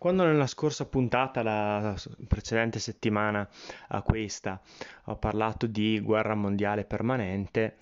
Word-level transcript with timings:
Quando 0.00 0.24
nella 0.24 0.46
scorsa 0.46 0.86
puntata, 0.86 1.42
la 1.42 1.94
precedente 2.26 2.78
settimana 2.78 3.46
a 3.88 4.00
questa, 4.00 4.58
ho 5.04 5.16
parlato 5.16 5.66
di 5.66 6.00
guerra 6.00 6.34
mondiale 6.34 6.84
permanente, 6.84 7.76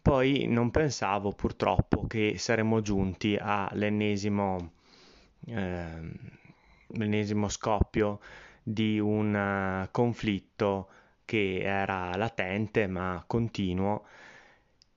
poi 0.00 0.46
non 0.46 0.70
pensavo 0.70 1.32
purtroppo 1.32 2.06
che 2.06 2.36
saremmo 2.38 2.80
giunti 2.80 3.36
all'ennesimo, 3.38 4.70
eh, 5.48 6.12
scoppio 7.48 8.20
di 8.62 8.98
un 8.98 9.34
uh, 9.34 9.90
conflitto 9.90 10.88
che 11.26 11.60
era 11.60 12.16
latente 12.16 12.86
ma 12.86 13.22
continuo 13.26 14.06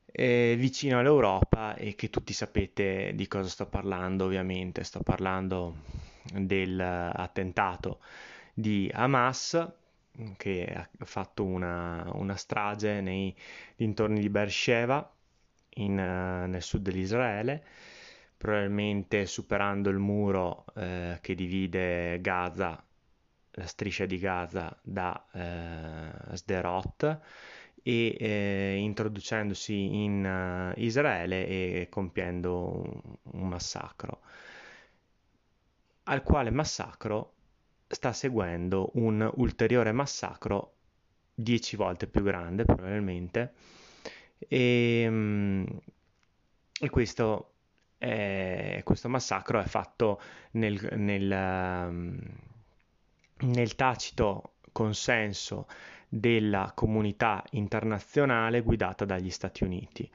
eh, 0.05 0.55
vicino 0.57 0.99
all'Europa 0.99 1.75
e 1.75 1.93
che 1.95 2.09
tutti 2.09 2.31
sapete 2.31 3.11
di 3.15 3.27
cosa 3.27 3.49
sto 3.49 3.65
parlando 3.65 4.23
ovviamente. 4.23 4.85
Sto 4.85 5.01
parlando 5.01 6.15
dell'attentato 6.33 7.99
di 8.53 8.89
Hamas 8.93 9.71
che 10.35 10.65
ha 10.73 11.05
fatto 11.05 11.43
una, 11.43 12.09
una 12.13 12.35
strage 12.35 13.01
nei 13.01 13.35
dintorni 13.75 14.19
di 14.19 14.29
Beersheba 14.29 15.13
in, 15.75 15.91
uh, 15.91 16.49
nel 16.49 16.61
sud 16.61 16.81
dell'Israele 16.81 17.63
probabilmente 18.37 19.25
superando 19.25 19.89
il 19.89 19.97
muro 19.97 20.65
eh, 20.75 21.17
che 21.21 21.33
divide 21.33 22.21
Gaza, 22.21 22.81
la 23.51 23.65
striscia 23.65 24.05
di 24.05 24.19
Gaza 24.19 24.77
da 24.83 25.25
eh, 25.33 26.35
Sderot 26.35 27.19
e 27.81 28.15
eh, 28.19 28.75
introducendosi 28.75 30.03
in 30.03 30.73
uh, 30.75 30.79
Israele 30.79 31.47
e 31.47 31.87
compiendo 31.89 32.81
un, 32.83 33.41
un 33.41 33.47
massacro 33.47 34.21
al 36.07 36.23
quale 36.23 36.49
massacro 36.49 37.33
sta 37.87 38.11
seguendo 38.11 38.91
un 38.95 39.29
ulteriore 39.35 39.91
massacro 39.91 40.73
dieci 41.33 41.75
volte 41.75 42.07
più 42.07 42.23
grande 42.23 42.65
probabilmente 42.65 43.53
e, 44.37 45.01
ehm, 45.05 45.79
e 46.79 46.89
questo, 46.89 47.53
è, 47.97 48.81
questo, 48.83 49.09
massacro 49.09 49.59
è 49.59 49.65
fatto 49.65 50.21
nel, 50.51 50.79
nel, 50.97 52.21
nel 53.37 53.75
tacito 53.75 54.53
consenso 54.71 55.67
della 56.07 56.71
comunità 56.75 57.43
internazionale 57.51 58.61
guidata 58.61 59.05
dagli 59.05 59.31
Stati 59.31 59.63
Uniti. 59.63 60.09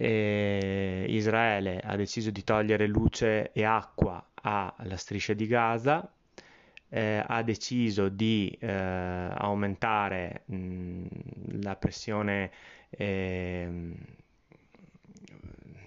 E 0.00 1.06
Israele 1.08 1.80
ha 1.80 1.96
deciso 1.96 2.30
di 2.30 2.44
togliere 2.44 2.86
luce 2.86 3.50
e 3.52 3.64
acqua 3.64 4.24
alla 4.42 4.96
striscia 4.96 5.32
di 5.34 5.46
Gaza, 5.48 6.08
eh, 6.88 7.22
ha 7.26 7.42
deciso 7.42 8.08
di 8.08 8.56
eh, 8.60 8.70
aumentare 8.70 10.42
mh, 10.46 11.06
la 11.62 11.74
pressione 11.74 12.50
eh, 12.90 13.92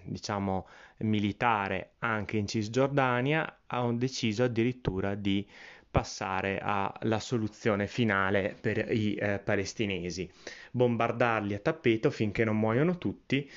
diciamo 0.03 0.67
militare 0.97 1.91
anche 1.99 2.37
in 2.37 2.47
Cisgiordania, 2.47 3.59
ha 3.67 3.91
deciso 3.93 4.43
addirittura 4.43 5.15
di 5.15 5.47
passare 5.89 6.59
alla 6.61 7.19
soluzione 7.19 7.85
finale 7.87 8.55
per 8.59 8.91
i 8.91 9.13
eh, 9.15 9.39
palestinesi, 9.39 10.29
bombardarli 10.71 11.53
a 11.53 11.59
tappeto 11.59 12.09
finché 12.09 12.45
non 12.45 12.57
muoiono 12.57 12.97
tutti 12.97 13.49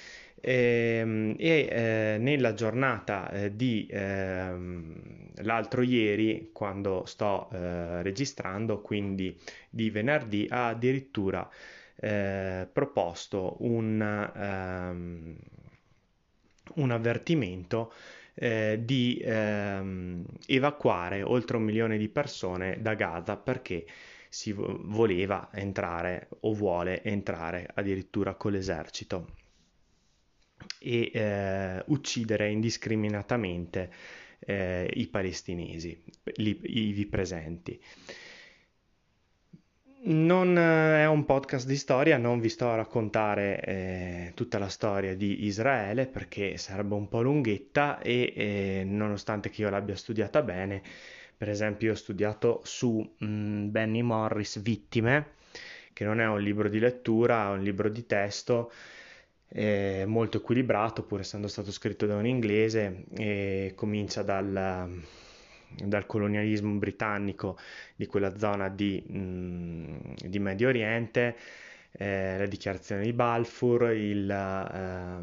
Ehm, 0.47 1.35
e, 1.39 1.69
eh, 1.71 2.17
nella 2.19 2.53
giornata 2.53 3.31
eh, 3.31 3.57
di 3.57 3.87
ehm, 3.91 5.31
l'altro 5.37 5.81
ieri, 5.81 6.51
quando 6.53 7.05
sto 7.07 7.49
eh, 7.51 8.03
registrando, 8.03 8.83
quindi 8.83 9.35
di 9.71 9.89
venerdì, 9.91 10.47
ha 10.49 10.69
addirittura 10.69 11.49
proposto 11.97 13.57
un, 13.61 14.31
um, 14.35 15.37
un 16.75 16.91
avvertimento 16.91 17.93
eh, 18.35 18.81
di 18.85 19.23
ehm, 19.25 20.25
evacuare 20.47 21.23
oltre 21.23 21.57
un 21.57 21.63
milione 21.63 21.97
di 21.97 22.09
persone 22.11 22.77
da 22.83 22.95
Gaza 22.95 23.37
perché 23.37 23.87
si 24.29 24.53
voleva 24.53 25.49
entrare 25.53 26.29
o 26.41 26.53
vuole 26.53 27.03
entrare 27.03 27.69
addirittura 27.73 28.35
con 28.35 28.53
l'esercito 28.53 29.44
e 30.79 31.11
eh, 31.13 31.83
uccidere 31.87 32.51
indiscriminatamente 32.51 33.91
eh, 34.41 34.91
i 34.95 35.07
palestinesi, 35.09 36.03
ivi 36.37 37.07
presenti. 37.07 37.81
Non 40.07 40.59
eh, 40.59 41.03
è 41.03 41.07
un 41.07 41.25
podcast 41.25 41.67
di 41.67 41.77
storia, 41.77 42.19
non 42.19 42.39
vi 42.39 42.51
sto 42.51 42.69
a 42.69 42.75
raccontare 42.75 43.61
eh, 43.61 44.33
tutta 44.35 44.59
la 44.59 44.69
storia 44.69 45.17
di 45.17 45.47
Israele 45.47 46.07
perché 46.07 46.59
sarebbe 46.59 46.95
un 46.95 47.09
po' 47.09 47.23
lunghetta 47.23 48.01
e 48.01 48.33
eh, 48.37 48.85
nonostante 48.85 49.49
che 49.49 49.63
io 49.63 49.71
l'abbia 49.71 49.97
studiata 49.97 50.43
bene, 50.43 50.83
per 51.37 51.49
esempio 51.49 51.93
ho 51.93 51.95
studiato 51.95 52.61
su 52.65 52.99
mh, 53.17 53.27
mm, 53.27 53.71
Benny 53.71 54.03
Morris 54.03 54.61
Vittime, 54.61 55.33
che 55.95 56.05
non 56.05 56.21
è 56.21 56.27
un 56.27 56.41
libro 56.43 56.69
di 56.69 56.79
lettura, 56.79 57.47
è 57.47 57.53
un 57.53 57.63
libro 57.63 57.89
di 57.89 58.05
testo 58.05 58.71
è 59.49 60.05
molto 60.07 60.39
equilibrato 60.39 61.03
pur 61.05 61.21
essendo 61.21 61.49
stato 61.49 61.71
scritto 61.71 62.07
da 62.07 62.17
un 62.17 62.27
inglese 62.27 63.05
e 63.17 63.73
comincia 63.77 64.23
dal, 64.23 65.03
dal 65.83 66.07
colonialismo 66.07 66.73
britannico 66.75 67.59
di 67.95 68.07
quella 68.07 68.37
zona 68.39 68.69
di, 68.69 69.03
mh, 69.07 69.19
mm, 69.19 69.97
di 70.27 70.39
Medio 70.39 70.69
Oriente, 70.69 71.37
eh, 71.93 72.39
la 72.39 72.47
dichiarazione 72.47 73.03
di 73.03 73.13
Balfour, 73.13 73.93
il, 73.93 74.29
eh, 74.31 75.17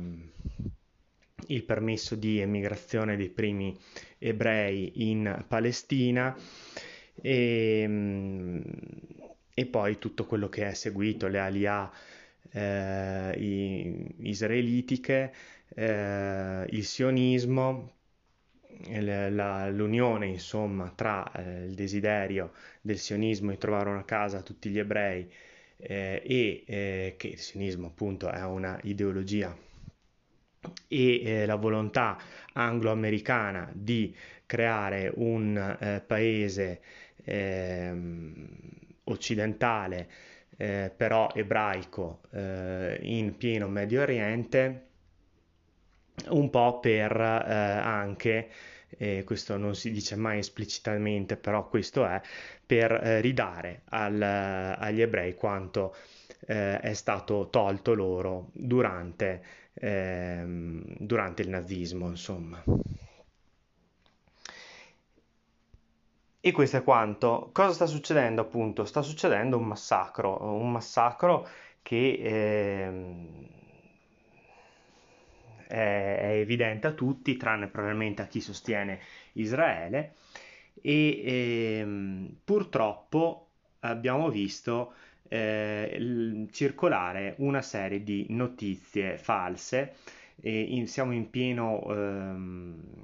il, 1.48 1.64
permesso 1.64 2.16
di 2.16 2.40
emigrazione 2.40 3.18
dei 3.18 3.30
primi 3.30 3.78
ebrei 4.18 5.10
in 5.10 5.44
Palestina 5.48 6.36
e, 7.22 7.86
mm, 7.88 8.62
e 9.54 9.66
poi 9.66 10.00
tutto 10.00 10.26
quello 10.26 10.48
che 10.48 10.68
è 10.68 10.74
seguito, 10.74 11.28
le 11.28 11.40
Aliyah 11.40 11.92
eh, 12.52 14.14
israelitiche, 14.20 15.34
eh, 15.76 16.66
il 16.70 16.86
sionismo, 16.86 17.94
la, 18.90 19.70
l'unione 19.70 20.28
insomma 20.28 20.92
tra 20.96 21.32
eh, 21.34 21.66
il 21.66 21.76
desiderio 21.76 22.54
del 22.82 22.98
sionismo 22.98 23.52
di 23.52 23.58
trovare 23.58 23.90
una 23.90 24.06
casa 24.06 24.40
a 24.40 24.42
tutti 24.42 24.70
gli 24.70 24.80
ebrei 24.80 25.32
eh, 25.78 26.22
e 26.26 26.64
eh, 26.66 27.16
che 27.18 27.28
il 27.28 27.38
sionismo 27.40 27.88
appunto 27.88 28.30
è 28.30 28.44
una 28.44 28.80
ideologia 28.84 29.56
e 30.88 31.22
eh, 31.24 31.46
la 31.46 31.56
volontà 31.56 32.18
anglo-americana 32.54 33.72
di 33.74 34.16
creare 34.46 35.12
un 35.16 36.04
paese 36.06 36.82
eh, 37.24 37.94
occidentale 39.06 40.10
eh, 40.62 40.92
però 40.96 41.32
ebraico 41.34 42.22
eh, 42.32 43.00
in 43.02 43.36
pieno 43.36 43.68
Medio 43.68 44.02
Oriente, 44.04 44.86
un 46.30 46.52
po' 46.52 46.80
per 46.80 47.12
eh, 47.20 47.54
anche, 47.54 48.50
questo 49.24 49.58
non 49.58 49.74
si 49.74 49.90
dice 49.90 50.16
mai 50.16 50.38
esplicitamente, 50.38 51.36
però 51.36 51.68
questo 51.68 52.06
è, 52.06 52.22
per 52.64 52.92
eh, 52.92 53.22
ridare 53.22 53.82
al, 53.86 54.22
agli 54.22 55.02
ebrei 55.02 55.34
quanto 55.34 55.96
eh, 56.46 56.80
è 56.80 56.94
stato 56.94 57.48
tolto 57.50 57.96
loro 57.96 58.50
durante, 58.54 59.44
ehm, 59.74 60.84
durante 61.00 61.42
il 61.42 61.50
nazismo, 61.50 62.08
insomma. 62.08 62.64
E 66.44 66.52
questo 66.52 66.78
è 66.78 66.84
quanto. 66.84 67.52
Cosa 67.54 67.72
sta 67.72 67.86
succedendo 67.86 68.42
appunto? 68.42 68.84
Sta 68.84 69.04
succedendo 69.04 69.58
un 69.58 69.68
massacro, 69.68 70.42
un 70.56 70.72
massacro 70.72 71.48
che 71.84 72.20
eh, 72.20 72.92
è, 75.68 76.32
evidente 76.40 76.88
a 76.88 76.94
tutti, 76.94 77.38
tranne 77.38 77.68
probabilmente 77.68 78.24
a 78.24 78.26
chi 78.26 78.42
sostiene 78.42 79.00
Israele, 79.34 80.16
e 80.82 81.22
eh, 81.24 82.36
purtroppo 82.44 83.50
abbiamo 83.82 84.30
visto 84.30 84.94
eh, 85.28 86.48
circolare 86.52 87.36
una 87.38 87.62
serie 87.62 88.04
di 88.04 88.26
notizie 88.30 89.20
false 89.20 89.96
in, 90.42 90.88
siamo 90.88 91.14
in 91.14 91.30
pieno, 91.30 91.84
ehm, 91.88 93.01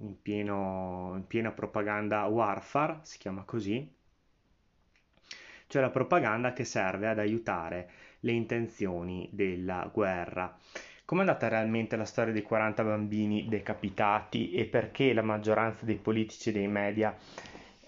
in 0.00 0.20
pieno 0.20 1.12
in 1.16 1.26
piena 1.26 1.50
propaganda 1.50 2.24
warfare, 2.24 3.00
si 3.02 3.18
chiama 3.18 3.42
così, 3.44 3.96
cioè 5.66 5.82
la 5.82 5.90
propaganda 5.90 6.52
che 6.52 6.64
serve 6.64 7.08
ad 7.08 7.18
aiutare 7.18 7.90
le 8.20 8.32
intenzioni 8.32 9.28
della 9.32 9.88
guerra. 9.92 10.56
Com'è 11.04 11.20
andata 11.20 11.48
realmente 11.48 11.96
la 11.96 12.04
storia 12.04 12.32
dei 12.32 12.42
40 12.42 12.84
bambini 12.84 13.48
decapitati 13.48 14.52
e 14.52 14.66
perché 14.66 15.12
la 15.14 15.22
maggioranza 15.22 15.86
dei 15.86 15.96
politici 15.96 16.50
e 16.50 16.52
dei 16.52 16.68
media 16.68 17.16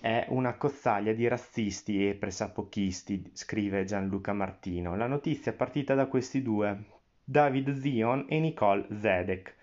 è 0.01 0.25
una 0.29 0.55
cozzaglia 0.55 1.13
di 1.13 1.29
razzisti 1.29 2.09
e 2.09 2.15
pressapochisti, 2.15 3.31
scrive 3.35 3.85
Gianluca 3.85 4.33
Martino. 4.33 4.97
La 4.97 5.07
notizia 5.07 5.53
è 5.53 5.55
partita 5.55 5.95
da 5.95 6.07
questi 6.07 6.41
due, 6.41 6.85
David 7.23 7.79
Zion 7.79 8.25
e 8.27 8.41
Nicole 8.41 8.87
Zedek. 8.99 9.57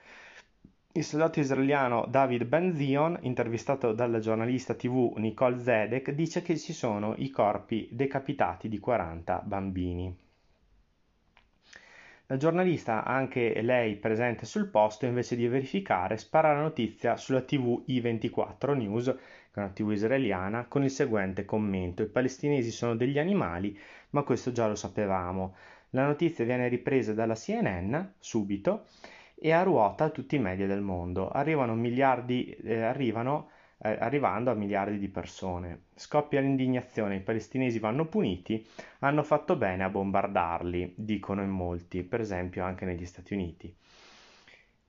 Il 0.98 1.04
soldato 1.04 1.40
israeliano 1.40 2.08
David 2.10 2.46
Ben 2.46 2.76
Zion, 2.76 3.20
intervistato 3.22 3.94
dalla 3.94 4.18
giornalista 4.18 4.74
tv 4.74 5.14
Nicole 5.18 5.60
Zedek, 5.60 6.10
dice 6.10 6.42
che 6.42 6.58
ci 6.58 6.74
sono 6.74 7.14
i 7.18 7.30
corpi 7.30 7.88
decapitati 7.92 8.68
di 8.68 8.80
40 8.80 9.44
bambini. 9.46 10.18
La 12.26 12.38
giornalista, 12.38 13.04
anche 13.04 13.62
lei 13.62 13.98
presente 13.98 14.48
sul 14.48 14.70
posto, 14.70 15.06
invece 15.06 15.36
di 15.36 15.48
verificare, 15.48 16.18
spara 16.18 16.54
la 16.54 16.62
notizia 16.62 17.16
sulla 17.16 17.42
TV 17.42 17.84
I24 17.88 18.76
News, 18.76 19.06
che 19.06 19.54
è 19.54 19.60
una 19.60 19.70
TV 19.70 19.92
israeliana, 19.92 20.66
con 20.66 20.84
il 20.84 20.90
seguente 20.90 21.46
commento: 21.46 22.02
I 22.02 22.08
palestinesi 22.08 22.72
sono 22.72 22.96
degli 22.96 23.20
animali, 23.20 23.78
ma 24.10 24.24
questo 24.24 24.52
già 24.52 24.68
lo 24.68 24.74
sapevamo. 24.74 25.54
La 25.92 26.08
notizia 26.08 26.44
viene 26.44 26.68
ripresa 26.68 27.14
dalla 27.14 27.36
CNN 27.36 27.96
subito 28.18 28.88
e 29.39 29.51
a 29.51 29.63
ruota 29.63 30.10
tutti 30.10 30.36
i 30.36 30.39
media 30.39 30.68
del 30.68 30.81
mondo. 30.81 31.30
Arrivano 31.30 31.75
miliardi, 31.75 32.50
eh, 32.50 32.81
arrivano 32.81 33.50
eh, 33.80 33.98
arrivando 34.00 34.51
a 34.51 34.56
miliardi 34.56 34.98
di 34.98 35.10
persone. 35.10 35.86
Scoppia 35.95 36.42
l'indignazione, 36.42 37.18
i 37.18 37.22
palestinesi 37.22 37.80
vanno 37.80 38.06
puniti, 38.07 38.66
hanno 39.00 39.24
fatto 39.24 39.56
bene 39.56 39.84
a 39.84 39.89
bombardarli, 39.89 40.94
dicono 40.98 41.42
in 41.44 41.50
molti, 41.50 42.04
per 42.04 42.22
esempio 42.22 42.63
anche 42.63 42.86
negli 42.86 43.06
Stati 43.06 43.34
Uniti. 43.34 43.75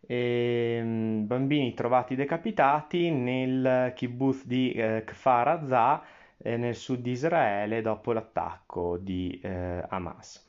E, 0.00 0.76
ehm, 0.78 1.26
bambini 1.26 1.74
trovati 1.74 2.14
decapitati 2.14 3.10
nel 3.10 3.92
kibbutz 3.94 4.46
di 4.46 4.72
eh, 4.72 5.02
Kfar 5.04 5.48
Azza 5.48 6.02
eh, 6.38 6.56
nel 6.56 6.74
sud 6.74 7.00
di 7.00 7.10
Israele 7.10 7.82
dopo 7.82 8.12
l'attacco 8.12 8.96
di 8.96 9.38
eh, 9.42 9.84
Hamas. 9.88 10.47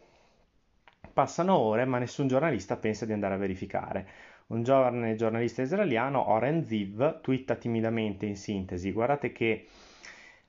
Passano 1.20 1.58
ore 1.58 1.84
ma 1.84 1.98
nessun 1.98 2.30
giornalista 2.30 2.78
pensa 2.78 3.06
di 3.06 3.12
andare 3.12 3.34
a 3.34 3.38
verificare. 3.38 4.08
Un 4.48 4.64
giovane 4.64 5.16
giornalista 5.16 5.62
israeliano, 5.62 6.30
Oren 6.30 6.64
Ziv, 6.64 7.20
twitta 7.20 7.56
timidamente 7.56 8.26
in 8.26 8.38
sintesi: 8.38 8.94
Guardate 8.94 9.34
che 9.34 9.68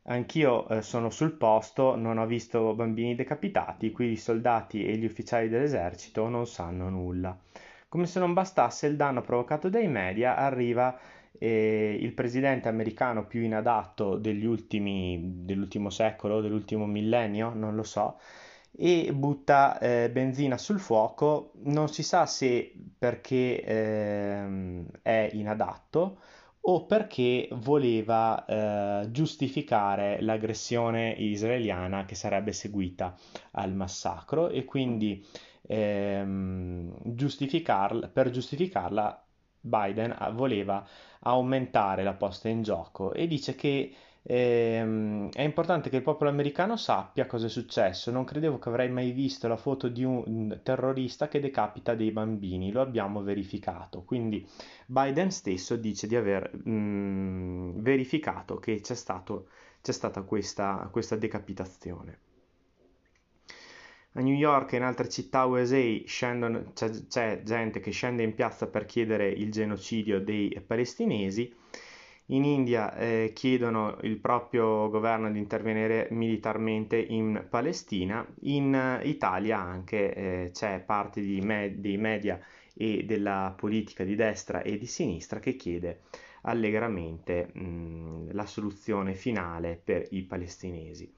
anch'io 0.05 0.69
eh, 0.69 0.81
sono 0.81 1.11
sul 1.11 1.32
posto, 1.32 1.96
non 1.96 2.19
ho 2.19 2.26
visto 2.26 2.72
bambini 2.75 3.17
decapitati, 3.17 3.90
qui 3.90 4.12
i 4.12 4.17
soldati 4.17 4.87
e 4.87 4.96
gli 4.96 5.05
ufficiali 5.05 5.49
dell'esercito 5.49 6.28
non 6.28 6.46
sanno 6.46 6.88
nulla. 6.88 7.37
Come 7.88 8.06
se 8.06 8.20
non 8.20 8.32
bastasse 8.32 8.87
il 8.87 8.94
danno 8.94 9.22
provocato 9.22 9.69
dai 9.69 9.88
media, 9.88 10.37
arriva 10.37 10.96
eh, 11.37 11.99
il 12.00 12.12
presidente 12.12 12.69
americano 12.69 13.26
più 13.26 13.43
inadatto 13.43 14.20
ultimi, 14.25 15.20
dell'ultimo 15.44 15.90
secolo, 15.90 16.40
dell'ultimo 16.40 16.87
millennio, 16.87 17.52
non 17.52 17.75
lo 17.75 17.82
so, 17.82 18.19
e 18.72 19.12
butta 19.12 19.78
eh, 19.78 20.11
benzina 20.11 20.56
sul 20.56 20.81
fuoco, 20.81 21.52
non 21.64 21.88
si 21.88 22.02
sa 22.02 22.26
se 22.26 22.72
perché 22.99 23.62
eh, 23.62 24.84
è 25.02 25.31
inadatto 25.32 26.19
o 26.62 26.84
perché 26.84 27.49
voleva 27.52 28.44
eh, 28.44 29.11
giustificare 29.11 30.20
l'aggressione 30.20 31.11
israeliana 31.12 32.05
che 32.05 32.14
sarebbe 32.14 32.52
seguita 32.52 33.17
al 33.52 33.72
massacro 33.75 34.49
e 34.50 34.64
quindi 34.64 35.25
ehm, 35.62 36.94
giustificarla, 37.02 38.08
per 38.08 38.31
giustificarla 38.31 39.25
Biden 39.62 40.17
voleva 40.32 40.87
aumentare 41.20 42.02
la 42.02 42.14
posta 42.14 42.49
in 42.49 42.62
gioco 42.62 43.12
e 43.12 43.26
dice 43.26 43.55
che 43.55 43.93
Ehm, 44.22 45.31
è 45.31 45.43
importante 45.43 45.88
che 45.88 45.96
il 45.96 46.02
popolo 46.02 46.28
americano 46.31 46.76
sappia 46.76 47.26
cosa 47.26 47.46
è 47.46 47.49
successo. 47.49 48.11
Non 48.11 48.25
credevo 48.25 48.58
che 48.58 48.69
avrei 48.69 48.90
mai 48.90 49.12
visto 49.12 49.49
la 49.49 49.56
foto 49.56 49.88
di 49.88 50.05
un 50.05 50.61
terrorista 50.62 51.28
che 51.28 51.40
decapita 51.40 51.94
dei 51.94 52.11
bambini, 52.12 52.70
lo 52.72 52.81
abbiamo 52.81 53.22
verificato. 53.22 54.02
Quindi 54.02 54.46
Biden 54.87 55.31
stesso 55.31 55.76
dice 55.76 56.06
di 56.06 56.17
aver 56.17 56.50
mh, 56.55 56.70
mm, 56.70 57.78
verificato 57.81 58.58
che 58.58 58.81
c'è, 58.81 58.94
stato, 58.94 59.49
c'è 59.81 59.93
stata 59.93 60.22
questa, 60.22 60.88
questa 60.90 61.17
decapitazione. 61.17 62.19
A 64.14 64.20
New 64.20 64.34
York 64.34 64.72
e 64.72 64.76
in 64.76 64.82
altre 64.82 65.08
città 65.08 65.44
USA 65.44 65.81
scendono, 66.05 66.72
c'è, 66.75 66.90
c'è 67.06 67.43
gente 67.44 67.78
che 67.78 67.93
scende 67.93 68.25
in 68.25 68.34
piazza 68.34 68.67
per 68.67 68.84
chiedere 68.84 69.28
il 69.28 69.52
genocidio 69.52 70.20
dei 70.20 70.61
palestinesi 70.67 71.55
in 72.31 72.44
India 72.44 72.94
eh, 72.97 73.32
chiedono 73.35 73.97
il 74.03 74.19
proprio 74.19 74.88
governo 74.88 75.31
di 75.31 75.38
intervenire 75.38 76.09
militarmente 76.11 76.97
in 76.97 77.47
Palestina, 77.49 78.27
in 78.43 78.75
eh, 78.75 79.09
Italia 79.09 79.59
anche 79.59 80.15
eh, 80.15 80.50
c'è 80.53 80.81
parte 80.81 81.21
me- 81.43 81.75
dei 81.79 81.97
media 81.97 82.41
e 82.75 83.05
della 83.05 83.53
politica 83.56 84.05
di 84.05 84.15
destra 84.15 84.62
e 84.62 84.79
di 84.79 84.87
sinistra 84.87 85.41
che 85.41 85.56
chiede 85.56 86.03
allegramente 86.43 87.50
mh, 87.53 88.32
la 88.32 88.47
soluzione 88.47 89.15
finale 89.15 89.81
per 89.82 90.06
i 90.11 90.23
palestinesi. 90.23 91.12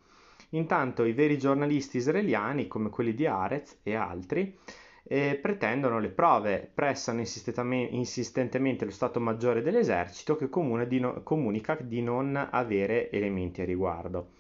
Intanto 0.51 1.05
i 1.05 1.13
veri 1.13 1.39
giornalisti 1.39 1.99
israeliani, 1.99 2.67
come 2.67 2.91
quelli 2.91 3.15
di 3.15 3.27
Arez 3.27 3.79
e 3.83 3.95
altri, 3.95 4.59
eh, 5.05 5.39
pretendono 5.41 5.99
le 5.99 6.09
prove, 6.09 6.71
pressano 6.73 7.21
insistentemente 7.21 8.85
lo 8.85 8.91
Stato 8.91 9.21
Maggiore 9.21 9.63
dell'Esercito 9.63 10.37
che 10.37 10.49
di 10.87 11.01
no- 11.01 11.23
comunica 11.23 11.77
di 11.81 12.03
non 12.03 12.37
avere 12.51 13.11
elementi 13.11 13.63
a 13.63 13.65
riguardo. 13.65 14.31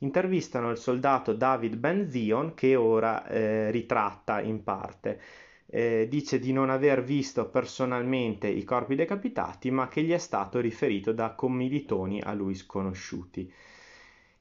Intervistano 0.00 0.70
il 0.70 0.76
soldato 0.76 1.32
David 1.32 1.76
Ben 1.76 2.10
Zion 2.10 2.54
che 2.54 2.76
ora 2.76 3.26
eh, 3.26 3.70
ritratta 3.70 4.40
in 4.40 4.62
parte. 4.62 5.20
Eh, 5.68 6.06
dice 6.08 6.38
di 6.38 6.52
non 6.52 6.70
aver 6.70 7.02
visto 7.02 7.48
personalmente 7.48 8.46
i 8.46 8.62
corpi 8.62 8.94
decapitati, 8.94 9.70
ma 9.70 9.88
che 9.88 10.02
gli 10.02 10.12
è 10.12 10.18
stato 10.18 10.60
riferito 10.60 11.12
da 11.12 11.34
commilitoni 11.34 12.20
a 12.22 12.32
lui 12.34 12.54
sconosciuti 12.54 13.52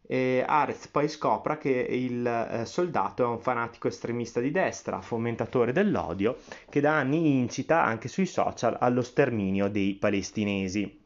e 0.08 0.44
Arez 0.46 0.88
poi 0.88 1.08
scopre 1.08 1.58
che 1.58 1.70
il 1.70 2.26
eh, 2.26 2.66
soldato 2.66 3.24
è 3.24 3.28
un 3.28 3.40
fanatico 3.40 3.88
estremista 3.88 4.40
di 4.40 4.52
destra, 4.52 5.02
fomentatore 5.02 5.72
dell'odio, 5.72 6.38
che 6.70 6.82
da 6.82 6.98
anni 6.98 7.40
incita 7.40 7.84
anche 7.84 8.08
sui 8.08 8.26
social 8.26 8.78
allo 8.80 9.02
sterminio 9.02 9.68
dei 9.68 9.96
palestinesi. 9.96 11.04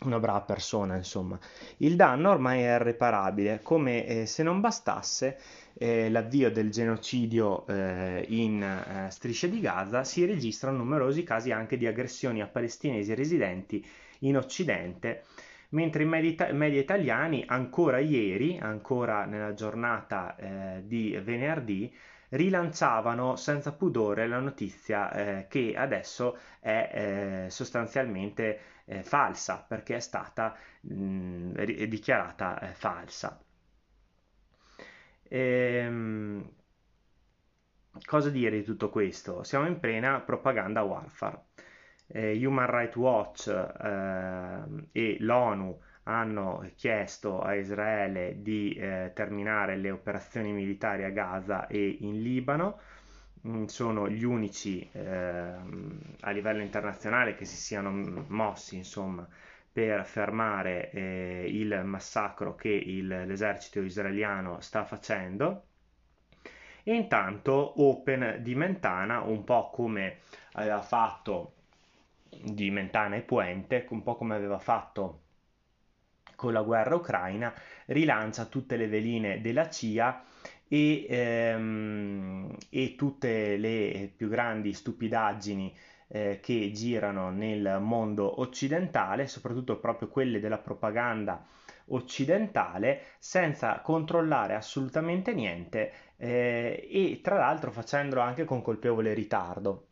Una 0.00 0.18
brava 0.18 0.40
persona, 0.40 0.96
insomma. 0.96 1.38
Il 1.76 1.94
danno 1.94 2.30
ormai 2.30 2.62
è 2.62 2.74
irreparabile, 2.74 3.60
come 3.62 4.04
eh, 4.04 4.26
se 4.26 4.42
non 4.42 4.60
bastasse 4.60 5.38
eh, 5.74 6.10
l'avvio 6.10 6.50
del 6.50 6.70
genocidio 6.70 7.64
eh, 7.68 8.24
in 8.28 8.60
eh, 8.62 9.10
striscia 9.10 9.46
di 9.46 9.60
Gaza, 9.60 10.02
si 10.02 10.24
registrano 10.24 10.78
numerosi 10.78 11.22
casi 11.22 11.52
anche 11.52 11.76
di 11.76 11.86
aggressioni 11.86 12.42
a 12.42 12.48
palestinesi 12.48 13.14
residenti 13.14 13.86
in 14.20 14.36
Occidente 14.36 15.24
mentre 15.72 16.02
i 16.04 16.06
media, 16.06 16.46
italiani 16.80 17.44
ancora 17.46 17.98
ieri, 17.98 18.58
ancora 18.58 19.24
nella 19.26 19.54
giornata 19.54 20.36
eh, 20.36 20.82
di 20.86 21.18
venerdì, 21.22 21.92
rilanciavano 22.30 23.36
senza 23.36 23.72
pudore 23.72 24.26
la 24.26 24.38
notizia 24.38 25.12
eh, 25.12 25.46
che 25.48 25.74
adesso 25.76 26.38
è 26.60 27.44
eh, 27.46 27.50
sostanzialmente 27.50 28.60
eh, 28.86 29.02
falsa 29.02 29.64
perché 29.66 29.96
è 29.96 30.00
stata 30.00 30.56
mh, 30.82 31.64
dichiarata 31.86 32.58
eh, 32.60 32.74
falsa. 32.74 33.38
Ehm, 35.28 36.42
cosa 38.04 38.28
dire 38.30 38.56
di 38.58 38.64
tutto 38.64 38.90
questo? 38.90 39.42
Siamo 39.44 39.66
in 39.66 39.78
piena 39.80 40.20
propaganda 40.20 40.82
warfare 40.82 41.44
eh, 42.12 42.46
Human 42.46 42.70
Rights 42.70 42.96
Watch 42.96 43.48
eh, 43.48 44.88
e 44.92 45.16
l'ONU 45.20 45.80
hanno 46.04 46.68
chiesto 46.76 47.40
a 47.40 47.54
Israele 47.54 48.42
di 48.42 48.74
eh, 48.74 49.12
terminare 49.14 49.76
le 49.76 49.90
operazioni 49.90 50.52
militari 50.52 51.04
a 51.04 51.10
Gaza 51.10 51.66
e 51.66 51.98
in 52.00 52.22
Libano. 52.22 52.78
Mm, 53.46 53.64
sono 53.64 54.08
gli 54.08 54.24
unici 54.24 54.88
ehm, 54.92 55.98
a 56.20 56.30
livello 56.30 56.62
internazionale 56.62 57.34
che 57.34 57.44
si 57.44 57.56
siano 57.56 57.90
mossi 58.28 58.76
insomma, 58.76 59.26
per 59.72 60.04
fermare 60.04 60.90
eh, 60.90 61.46
il 61.48 61.82
massacro 61.84 62.54
che 62.54 62.68
il, 62.68 63.06
l'esercito 63.06 63.80
israeliano 63.80 64.60
sta 64.60 64.84
facendo. 64.84 65.64
E 66.84 66.94
intanto 66.94 67.80
Open 67.80 68.38
di 68.42 68.54
Mentana, 68.54 69.20
un 69.20 69.44
po' 69.44 69.70
come 69.70 70.18
aveva 70.52 70.82
fatto 70.82 71.54
di 72.40 72.70
Mentana 72.70 73.16
e 73.16 73.22
Puente, 73.22 73.86
un 73.90 74.02
po' 74.02 74.16
come 74.16 74.34
aveva 74.34 74.58
fatto 74.58 75.20
con 76.36 76.52
la 76.52 76.62
guerra 76.62 76.96
ucraina, 76.96 77.54
rilancia 77.86 78.46
tutte 78.46 78.76
le 78.76 78.88
veline 78.88 79.40
della 79.40 79.68
CIA 79.68 80.24
e, 80.66 81.06
ehm, 81.08 82.56
e 82.68 82.94
tutte 82.96 83.56
le 83.56 84.12
più 84.16 84.28
grandi 84.28 84.72
stupidaggini 84.72 85.76
eh, 86.08 86.40
che 86.40 86.70
girano 86.72 87.30
nel 87.30 87.78
mondo 87.80 88.40
occidentale, 88.40 89.26
soprattutto 89.26 89.78
proprio 89.78 90.08
quelle 90.08 90.40
della 90.40 90.58
propaganda 90.58 91.46
occidentale, 91.86 93.02
senza 93.18 93.80
controllare 93.80 94.54
assolutamente 94.54 95.34
niente 95.34 95.92
eh, 96.16 96.88
e 96.90 97.20
tra 97.22 97.36
l'altro 97.36 97.70
facendolo 97.70 98.20
anche 98.20 98.44
con 98.44 98.62
colpevole 98.62 99.14
ritardo. 99.14 99.86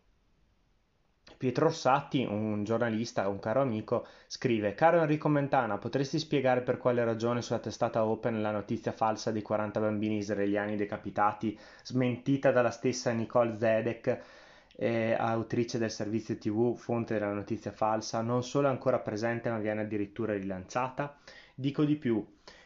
Pietro 1.41 1.69
Orsatti, 1.69 2.23
un 2.23 2.65
giornalista, 2.65 3.27
un 3.27 3.39
caro 3.39 3.63
amico, 3.63 4.07
scrive: 4.27 4.75
Caro 4.75 5.01
Enrico 5.01 5.29
Mentana, 5.29 5.79
potresti 5.79 6.19
spiegare 6.19 6.61
per 6.61 6.77
quale 6.77 7.03
ragione 7.03 7.41
sulla 7.41 7.61
testata 7.61 8.05
Open 8.05 8.43
la 8.43 8.51
notizia 8.51 8.93
falsa 8.93 9.31
di 9.31 9.41
40 9.41 9.81
bambini 9.81 10.19
israeliani 10.19 10.77
decapitati, 10.77 11.59
smentita 11.83 12.51
dalla 12.51 12.71
stessa 12.71 13.11
Nicole 13.13 13.57
Zedek, 13.57 14.21
eh, 14.77 15.17
autrice 15.19 15.79
del 15.79 15.91
servizio 15.91 16.37
TV, 16.37 16.77
fonte 16.77 17.15
della 17.15 17.33
notizia 17.33 17.73
falsa, 17.73 18.21
non 18.21 18.45
solo 18.45 18.67
è 18.67 18.71
ancora 18.71 18.99
presente 18.99 19.49
ma 19.49 19.57
viene 19.57 19.81
addirittura 19.81 20.35
rilanciata? 20.35 21.17
Dico 21.55 21.87
di 21.87 21.97
più, 21.97 22.23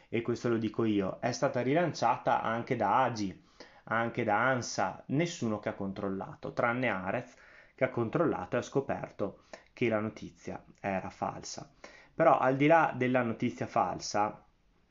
e 0.09 0.21
questo 0.21 0.49
lo 0.49 0.57
dico 0.57 0.83
io, 0.83 1.19
è 1.21 1.31
stata 1.31 1.61
rilanciata 1.61 2.41
anche 2.41 2.75
da 2.75 3.03
Agi, 3.03 3.41
anche 3.85 4.25
da 4.25 4.37
ANSA, 4.49 5.01
nessuno 5.07 5.59
che 5.59 5.69
ha 5.69 5.75
controllato, 5.75 6.51
tranne 6.51 6.89
Arez 6.89 7.35
che 7.75 7.83
ha 7.83 7.89
controllato 7.89 8.55
e 8.55 8.59
ha 8.59 8.63
scoperto 8.63 9.43
che 9.73 9.89
la 9.89 9.99
notizia 9.99 10.63
era 10.79 11.09
falsa. 11.09 11.69
Però 12.13 12.37
al 12.39 12.55
di 12.55 12.65
là 12.65 12.93
della 12.95 13.21
notizia 13.21 13.67
falsa, 13.67 14.43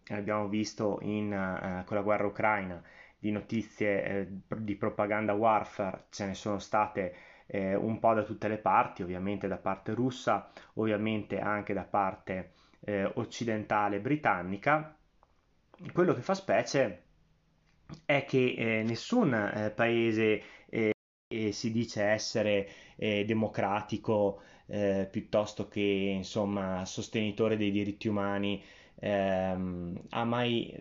abbiamo 0.08 0.48
visto 0.48 0.98
in, 1.00 1.32
eh, 1.32 1.84
con 1.86 1.96
la 1.96 2.02
guerra 2.02 2.26
ucraina 2.26 2.82
di 3.18 3.30
notizie 3.30 4.04
eh, 4.04 4.28
di 4.58 4.76
propaganda 4.76 5.32
warfare, 5.32 6.04
ce 6.10 6.26
ne 6.26 6.34
sono 6.34 6.58
state 6.58 7.16
eh, 7.46 7.74
un 7.74 7.98
po' 7.98 8.12
da 8.12 8.22
tutte 8.22 8.48
le 8.48 8.58
parti, 8.58 9.02
ovviamente 9.02 9.48
da 9.48 9.56
parte 9.56 9.94
russa, 9.94 10.50
ovviamente 10.74 11.40
anche 11.40 11.72
da 11.72 11.84
parte 11.84 12.52
eh, 12.80 13.10
occidentale 13.14 14.00
britannica. 14.00 14.94
Quello 15.92 16.12
che 16.12 16.20
fa 16.20 16.34
specie 16.34 17.02
è 18.04 18.24
che 18.24 18.54
eh, 18.56 18.82
nessun 18.82 19.34
eh, 19.34 19.70
paese 19.70 20.42
e 21.28 21.52
si 21.52 21.70
dice 21.70 22.02
essere 22.04 22.68
eh, 22.96 23.24
democratico 23.24 24.40
eh, 24.66 25.08
piuttosto 25.10 25.68
che 25.68 25.80
insomma 25.80 26.84
sostenitore 26.84 27.56
dei 27.56 27.70
diritti 27.70 28.08
umani. 28.08 28.62
Ehm, 29.00 30.00
ha 30.10 30.24
mai 30.24 30.72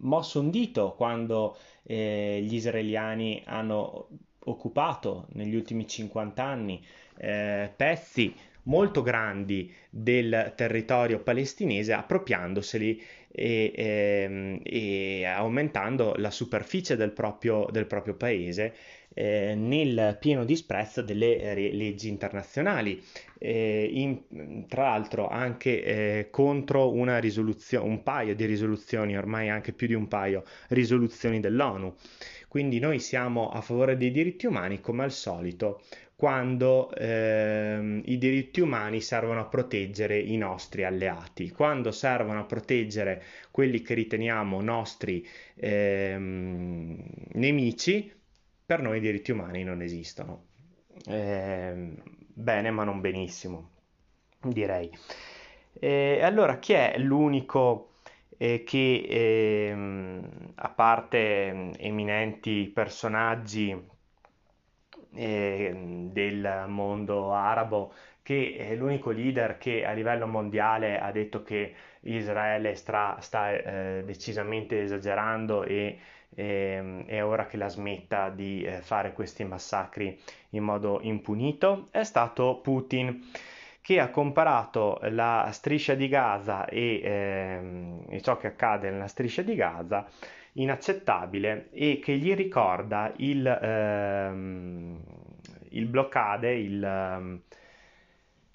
mosso 0.00 0.40
un 0.40 0.50
dito 0.50 0.94
quando 0.94 1.56
eh, 1.82 2.40
gli 2.42 2.54
israeliani 2.54 3.42
hanno 3.46 4.08
occupato 4.46 5.26
negli 5.32 5.54
ultimi 5.54 5.86
50 5.86 6.42
anni 6.42 6.84
eh, 7.16 7.72
pezzi 7.74 8.34
molto 8.64 9.02
grandi 9.02 9.72
del 9.90 10.52
territorio 10.56 11.20
palestinese 11.20 11.92
appropriandoseli 11.92 13.02
e, 13.36 13.72
e, 13.74 13.84
ehm, 14.22 14.60
e 14.62 15.24
aumentando 15.24 16.14
la 16.18 16.30
superficie 16.30 16.96
del 16.96 17.10
proprio, 17.10 17.66
del 17.70 17.86
proprio 17.86 18.14
paese 18.14 18.74
eh, 19.14 19.54
nel 19.54 20.16
pieno 20.20 20.44
disprezzo 20.44 21.00
delle 21.00 21.38
eh, 21.38 21.72
leggi 21.72 22.08
internazionali, 22.08 23.02
eh, 23.38 23.88
in, 23.92 24.66
tra 24.68 24.82
l'altro 24.82 25.28
anche 25.28 25.84
eh, 25.84 26.28
contro 26.30 26.92
una 26.92 27.18
risoluzione, 27.18 27.88
un 27.88 28.02
paio 28.02 28.34
di 28.34 28.44
risoluzioni, 28.44 29.16
ormai 29.16 29.48
anche 29.48 29.72
più 29.72 29.86
di 29.86 29.94
un 29.94 30.08
paio, 30.08 30.44
risoluzioni 30.68 31.40
dell'ONU. 31.40 31.94
Quindi 32.48 32.78
noi 32.78 33.00
siamo 33.00 33.50
a 33.50 33.60
favore 33.60 33.96
dei 33.96 34.12
diritti 34.12 34.46
umani 34.46 34.80
come 34.80 35.02
al 35.02 35.10
solito 35.10 35.82
quando 36.16 36.94
ehm, 36.94 38.02
i 38.04 38.18
diritti 38.18 38.60
umani 38.60 39.00
servono 39.00 39.40
a 39.40 39.46
proteggere 39.46 40.18
i 40.18 40.36
nostri 40.36 40.84
alleati, 40.84 41.50
quando 41.50 41.90
servono 41.90 42.40
a 42.40 42.44
proteggere 42.44 43.22
quelli 43.50 43.82
che 43.82 43.94
riteniamo 43.94 44.60
nostri 44.60 45.26
ehm, 45.56 46.96
nemici, 47.32 48.12
per 48.66 48.80
noi 48.80 48.98
i 48.98 49.00
diritti 49.00 49.32
umani 49.32 49.64
non 49.64 49.82
esistono. 49.82 50.46
Eh, 51.06 51.94
bene, 52.06 52.70
ma 52.70 52.84
non 52.84 53.00
benissimo, 53.00 53.70
direi. 54.40 54.90
E 55.72 56.20
allora, 56.22 56.58
chi 56.58 56.72
è 56.74 56.96
l'unico 56.98 57.94
eh, 58.38 58.62
che, 58.64 59.06
eh, 59.08 59.76
a 60.54 60.68
parte 60.70 61.72
eminenti 61.78 62.70
personaggi 62.72 63.92
eh, 65.14 65.72
del 66.12 66.64
mondo 66.68 67.32
arabo, 67.32 67.92
che 68.22 68.56
è 68.58 68.74
l'unico 68.74 69.10
leader 69.10 69.58
che 69.58 69.84
a 69.84 69.92
livello 69.92 70.26
mondiale 70.26 70.98
ha 70.98 71.10
detto 71.12 71.42
che 71.42 71.74
Israele 72.00 72.74
stra, 72.74 73.16
sta 73.20 73.52
eh, 73.52 74.02
decisamente 74.04 74.82
esagerando 74.82 75.62
e 75.64 75.98
e, 76.34 76.44
ehm, 76.44 77.04
è 77.06 77.24
ora 77.24 77.46
che 77.46 77.56
la 77.56 77.68
smetta 77.68 78.28
di 78.28 78.62
eh, 78.62 78.80
fare 78.80 79.12
questi 79.12 79.44
massacri 79.44 80.18
in 80.50 80.62
modo 80.62 80.98
impunito, 81.02 81.88
è 81.90 82.04
stato 82.04 82.60
Putin 82.62 83.22
che 83.80 84.00
ha 84.00 84.08
comparato 84.08 84.98
la 85.10 85.48
striscia 85.52 85.94
di 85.94 86.08
Gaza 86.08 86.64
e, 86.66 87.00
ehm, 87.02 88.04
e 88.08 88.20
ciò 88.22 88.36
che 88.36 88.48
accade 88.48 88.90
nella 88.90 89.08
striscia 89.08 89.42
di 89.42 89.54
Gaza 89.54 90.06
inaccettabile 90.54 91.70
e 91.70 92.00
che 92.02 92.16
gli 92.16 92.34
ricorda 92.34 93.12
il, 93.16 93.46
ehm, 93.46 95.00
il 95.70 95.86
bloccade, 95.86 96.52
il, 96.54 96.82
ehm, 96.82 97.42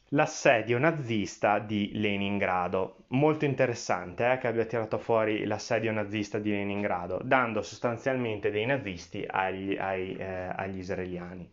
l'assedio 0.10 0.78
nazista 0.78 1.60
di 1.60 1.92
Leningrado. 1.94 3.06
Molto 3.10 3.46
interessante 3.46 4.32
eh, 4.32 4.38
che 4.38 4.48
abbia 4.48 4.66
tirato 4.66 4.98
fuori 4.98 5.46
l'assedio 5.46 5.92
nazista 5.92 6.40
di 6.40 6.52
Leningrado, 6.52 7.20
dando 7.24 7.62
sostanzialmente 7.62 8.52
dei 8.52 8.66
nazisti 8.66 9.26
agli, 9.28 9.76
ai, 9.78 10.16
eh, 10.16 10.50
agli 10.56 10.78
israeliani. 10.78 11.52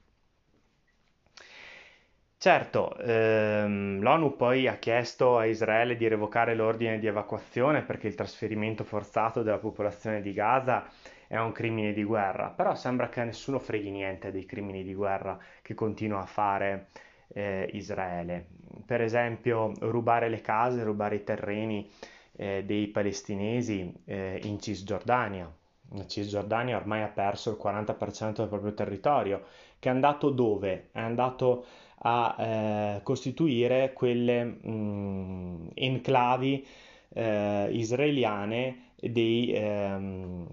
Certo, 2.39 2.97
ehm, 2.99 4.01
l'ONU 4.01 4.37
poi 4.37 4.67
ha 4.69 4.77
chiesto 4.77 5.39
a 5.39 5.47
Israele 5.47 5.97
di 5.97 6.07
revocare 6.07 6.55
l'ordine 6.55 6.99
di 6.99 7.07
evacuazione 7.07 7.83
perché 7.83 8.07
il 8.09 8.15
trasferimento 8.15 8.85
forzato 8.85 9.43
della 9.43 9.59
popolazione 9.59 10.21
di 10.21 10.33
Gaza 10.33 10.87
è 11.27 11.37
un 11.39 11.53
crimine 11.53 11.93
di 11.93 12.05
guerra, 12.05 12.49
però 12.51 12.75
sembra 12.75 13.09
che 13.09 13.21
a 13.21 13.25
nessuno 13.25 13.59
freghi 13.59 13.91
niente 13.91 14.31
dei 14.31 14.45
crimini 14.45 14.83
di 14.85 14.95
guerra 14.95 15.39
che 15.63 15.75
continua 15.75 16.21
a 16.21 16.27
fare 16.27 16.89
eh, 17.29 17.69
Israele. 17.73 18.47
Per 18.85 19.01
esempio, 19.01 19.73
rubare 19.81 20.29
le 20.29 20.41
case, 20.43 20.85
rubare 20.85 21.17
i 21.17 21.25
terreni 21.25 21.91
eh, 22.37 22.63
dei 22.65 22.87
palestinesi 22.89 23.93
eh, 24.05 24.41
in 24.45 24.61
Cisgiordania. 24.61 25.51
La 25.93 26.07
Cisgiordania 26.07 26.77
ormai 26.77 27.03
ha 27.03 27.09
perso 27.09 27.51
il 27.51 27.59
40% 27.61 28.37
del 28.37 28.49
proprio 28.49 28.75
territorio, 28.75 29.45
che 29.79 29.89
è 29.89 29.93
andato 29.93 30.31
dove? 30.31 30.89
È 30.93 30.99
andato 31.01 31.65
a 32.07 32.37
eh, 32.39 33.03
costituire 33.03 33.93
quelle 33.93 34.45
mh, 34.45 34.71
mm, 34.71 35.67
enclavi 35.75 36.67
eh, 37.15 37.69
israeliane 37.73 38.93
dei, 39.01 39.53
ehm, 39.53 40.47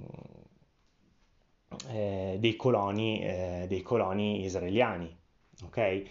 eh, 1.91 2.37
dei, 2.39 2.55
coloni, 2.55 3.19
dei 3.67 3.81
coloni 3.81 4.43
israeliani. 4.43 5.15
Okay? 5.65 6.07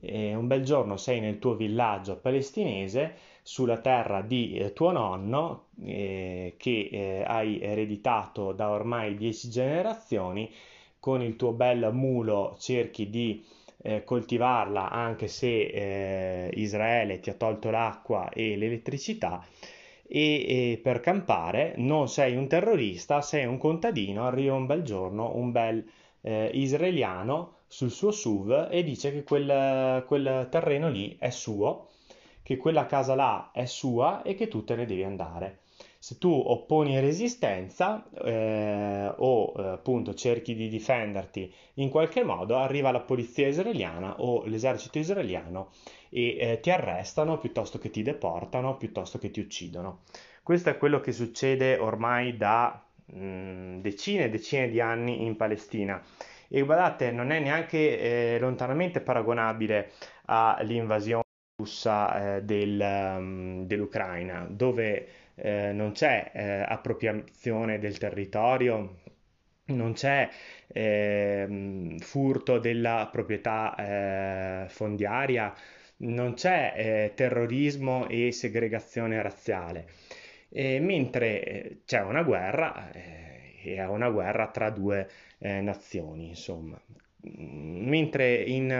eh, 0.00 0.34
un 0.34 0.46
bel 0.46 0.62
giorno 0.62 0.96
sei 0.96 1.20
nel 1.20 1.38
tuo 1.38 1.54
villaggio 1.54 2.16
palestinese 2.16 3.14
sulla 3.42 3.78
terra 3.78 4.22
di 4.22 4.56
eh, 4.56 4.72
tuo 4.72 4.90
nonno 4.92 5.68
eh, 5.82 6.54
che 6.58 6.88
eh, 6.90 7.24
hai 7.26 7.60
ereditato 7.60 8.52
da 8.52 8.70
ormai 8.70 9.16
dieci 9.16 9.48
generazioni, 9.48 10.52
con 10.98 11.22
il 11.22 11.36
tuo 11.36 11.52
bel 11.52 11.90
mulo 11.92 12.56
cerchi 12.58 13.08
di 13.08 13.44
eh, 13.86 14.02
coltivarla 14.04 14.90
anche 14.90 15.28
se 15.28 15.46
eh, 15.46 16.50
Israele 16.54 17.20
ti 17.20 17.30
ha 17.30 17.34
tolto 17.34 17.70
l'acqua 17.70 18.28
e 18.30 18.56
l'elettricità 18.56 19.44
e, 20.08 20.72
e, 20.72 20.80
per 20.82 21.00
campare 21.00 21.74
non 21.76 22.08
sei 22.08 22.34
un 22.36 22.48
terrorista, 22.48 23.20
sei 23.20 23.44
un 23.44 23.58
contadino, 23.58 24.26
arriva 24.26 24.54
un 24.54 24.66
bel 24.66 24.82
giorno 24.82 25.36
un 25.36 25.52
bel 25.52 25.88
eh, 26.22 26.50
israeliano 26.52 27.58
sul 27.68 27.90
suo 27.90 28.10
SUV 28.10 28.68
e 28.70 28.82
dice 28.82 29.12
che 29.12 29.22
quel, 29.22 30.04
quel 30.06 30.48
terreno 30.50 30.88
lì 30.88 31.16
è 31.18 31.30
suo, 31.30 31.90
che 32.42 32.56
quella 32.56 32.86
casa 32.86 33.14
là 33.14 33.50
è 33.52 33.66
sua 33.66 34.22
e 34.22 34.34
che 34.34 34.48
tu 34.48 34.64
te 34.64 34.74
ne 34.74 34.86
devi 34.86 35.04
andare. 35.04 35.60
Se 36.06 36.18
tu 36.18 36.30
opponi 36.30 37.00
resistenza 37.00 38.08
eh, 38.12 39.12
o 39.16 39.52
eh, 39.56 39.62
appunto 39.70 40.14
cerchi 40.14 40.54
di 40.54 40.68
difenderti 40.68 41.52
in 41.74 41.90
qualche 41.90 42.22
modo, 42.22 42.58
arriva 42.58 42.92
la 42.92 43.00
polizia 43.00 43.48
israeliana 43.48 44.20
o 44.20 44.44
l'esercito 44.44 44.98
israeliano 44.98 45.72
e 46.08 46.36
eh, 46.38 46.60
ti 46.60 46.70
arrestano 46.70 47.38
piuttosto 47.38 47.78
che 47.78 47.90
ti 47.90 48.02
deportano, 48.02 48.76
piuttosto 48.76 49.18
che 49.18 49.32
ti 49.32 49.40
uccidono. 49.40 50.02
Questo 50.44 50.70
è 50.70 50.78
quello 50.78 51.00
che 51.00 51.10
succede 51.10 51.76
ormai 51.76 52.36
da 52.36 52.86
mh, 53.06 53.18
mm, 53.18 53.80
decine 53.80 54.26
e 54.26 54.28
decine 54.28 54.68
di 54.68 54.80
anni 54.80 55.24
in 55.24 55.34
Palestina. 55.34 56.00
E 56.46 56.62
guardate, 56.62 57.10
non 57.10 57.32
è 57.32 57.40
neanche 57.40 58.34
eh, 58.34 58.38
lontanamente 58.38 59.00
paragonabile 59.00 59.90
all'invasione 60.26 61.24
russa 61.58 62.36
eh, 62.36 62.42
del, 62.44 62.78
um, 62.80 63.66
dell'Ucraina, 63.66 64.46
dove 64.48 65.25
eh, 65.36 65.72
non 65.72 65.92
c'è 65.92 66.30
eh, 66.34 66.64
appropriazione 66.66 67.78
del 67.78 67.98
territorio, 67.98 69.00
non 69.66 69.92
c'è 69.92 70.28
eh, 70.68 71.96
furto 71.98 72.58
della 72.58 73.08
proprietà 73.10 73.74
eh, 74.64 74.68
fondiaria, 74.68 75.52
non 75.98 76.34
c'è 76.34 76.72
eh, 76.76 77.12
terrorismo 77.14 78.08
e 78.08 78.32
segregazione 78.32 79.20
razziale, 79.22 79.86
mentre 80.50 81.44
eh, 81.44 81.78
c'è 81.84 82.00
una 82.02 82.22
guerra 82.22 82.90
e 82.92 83.74
è 83.74 83.84
una 83.86 84.10
guerra 84.10 84.48
tra 84.48 84.70
due 84.70 85.08
nazioni, 85.38 86.28
insomma. 86.28 86.80
Mentre 87.28 88.36
in, 88.36 88.70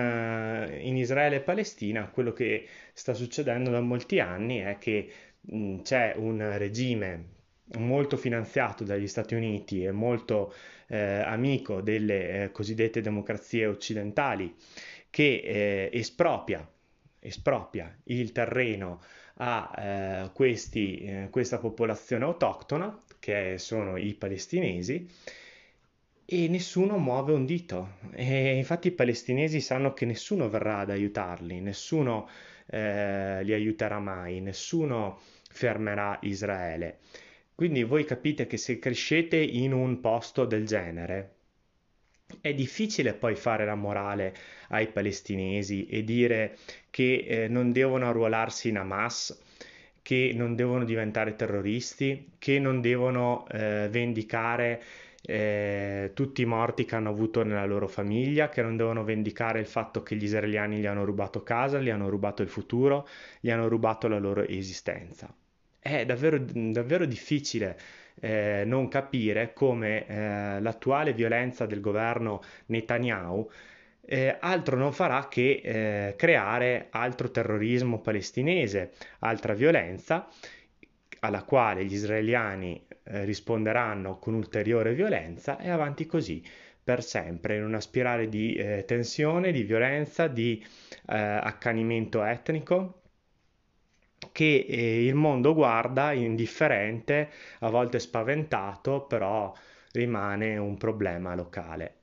in, 0.80 0.96
Israele 0.96 1.36
e 1.36 1.40
Palestina 1.40 2.08
quello 2.08 2.32
che 2.32 2.66
sta 2.92 3.12
succedendo 3.12 3.70
da 3.70 3.80
molti 3.80 4.20
anni 4.20 4.58
è 4.58 4.78
che 4.78 5.10
mh, 5.46 5.82
c'è 5.82 6.14
un 6.16 6.56
regime 6.58 7.34
molto 7.78 8.16
finanziato 8.16 8.84
dagli 8.84 9.08
Stati 9.08 9.34
Uniti 9.34 9.84
e 9.84 9.90
molto 9.90 10.54
eh, 10.88 10.98
amico 10.98 11.80
delle 11.80 12.44
eh, 12.44 12.52
cosiddette 12.52 13.00
democrazie 13.00 13.66
occidentali 13.66 14.54
che 15.10 15.40
eh, 15.44 15.90
espropria, 15.92 16.68
espropria, 17.18 17.94
il 18.04 18.32
terreno 18.32 19.00
a 19.38 19.72
eh, 19.76 20.30
questi, 20.32 20.98
eh, 20.98 21.28
questa 21.30 21.58
popolazione 21.58 22.24
autoctona 22.24 23.02
che 23.18 23.56
sono 23.58 23.96
i 23.96 24.14
palestinesi 24.14 25.08
e 26.26 26.48
nessuno 26.48 26.98
muove 26.98 27.32
un 27.32 27.46
dito. 27.46 27.98
E 28.12 28.56
infatti 28.56 28.88
i 28.88 28.92
palestinesi 28.92 29.60
sanno 29.60 29.94
che 29.94 30.04
nessuno 30.04 30.48
verrà 30.50 30.78
ad 30.80 30.90
aiutarli, 30.90 31.60
nessuno 31.60 32.28
eh, 32.66 33.42
li 33.44 33.52
aiuterà 33.52 34.00
mai, 34.00 34.40
nessuno 34.40 35.20
fermerà 35.48 36.18
Israele. 36.22 36.98
Quindi 37.54 37.84
voi 37.84 38.04
capite 38.04 38.46
che 38.46 38.56
se 38.56 38.78
crescete 38.78 39.36
in 39.36 39.72
un 39.72 40.00
posto 40.00 40.44
del 40.44 40.66
genere, 40.66 41.30
è 42.40 42.52
difficile 42.52 43.14
poi 43.14 43.36
fare 43.36 43.64
la 43.64 43.76
morale 43.76 44.34
ai 44.70 44.88
palestinesi 44.88 45.86
e 45.86 46.02
dire 46.02 46.58
che 46.90 47.24
eh, 47.26 47.48
non 47.48 47.70
devono 47.70 48.08
arruolarsi 48.08 48.68
in 48.68 48.78
Hamas, 48.78 49.40
che 50.02 50.32
non 50.34 50.56
devono 50.56 50.84
diventare 50.84 51.36
terroristi, 51.36 52.32
che 52.38 52.58
non 52.58 52.80
devono 52.80 53.46
eh, 53.48 53.88
vendicare 53.90 54.82
eh, 55.26 56.12
tutti 56.14 56.42
i 56.42 56.44
morti 56.44 56.84
che 56.84 56.94
hanno 56.94 57.10
avuto 57.10 57.42
nella 57.42 57.66
loro 57.66 57.88
famiglia, 57.88 58.48
che 58.48 58.62
non 58.62 58.76
devono 58.76 59.02
vendicare 59.02 59.58
il 59.58 59.66
fatto 59.66 60.02
che 60.02 60.14
gli 60.14 60.22
israeliani 60.22 60.78
gli 60.78 60.86
hanno 60.86 61.04
rubato 61.04 61.42
casa, 61.42 61.80
gli 61.80 61.90
hanno 61.90 62.08
rubato 62.08 62.42
il 62.42 62.48
futuro, 62.48 63.08
gli 63.40 63.50
hanno 63.50 63.68
rubato 63.68 64.06
la 64.06 64.18
loro 64.18 64.46
esistenza. 64.46 65.34
È 65.78 66.04
davvero, 66.04 66.38
davvero 66.38 67.04
difficile 67.06 67.78
eh, 68.20 68.62
non 68.64 68.88
capire 68.88 69.52
come 69.52 70.06
eh, 70.06 70.60
l'attuale 70.60 71.12
violenza 71.12 71.66
del 71.66 71.80
governo 71.80 72.40
Netanyahu 72.66 73.50
eh, 74.06 74.36
altro 74.40 74.76
non 74.76 74.92
farà 74.92 75.26
che 75.28 75.60
eh, 75.62 76.14
creare 76.16 76.86
altro 76.90 77.30
terrorismo 77.30 78.00
palestinese, 78.00 78.92
altra 79.20 79.52
violenza 79.52 80.28
alla 81.20 81.42
quale 81.42 81.84
gli 81.84 81.94
israeliani 81.94 82.85
eh, 83.06 83.24
risponderanno 83.24 84.18
con 84.18 84.34
ulteriore 84.34 84.94
violenza 84.94 85.58
e 85.58 85.70
avanti 85.70 86.06
così 86.06 86.42
per 86.82 87.02
sempre 87.02 87.56
in 87.56 87.64
una 87.64 87.80
spirale 87.80 88.28
di 88.28 88.54
eh, 88.54 88.84
tensione, 88.86 89.50
di 89.50 89.62
violenza, 89.64 90.28
di 90.28 90.64
eh, 91.08 91.16
accanimento 91.16 92.22
etnico 92.22 93.02
che 94.32 94.66
eh, 94.68 95.04
il 95.04 95.14
mondo 95.14 95.54
guarda 95.54 96.12
indifferente, 96.12 97.30
a 97.60 97.70
volte 97.70 97.98
spaventato, 97.98 99.02
però 99.06 99.52
rimane 99.92 100.56
un 100.58 100.76
problema 100.76 101.34
locale. 101.34 101.94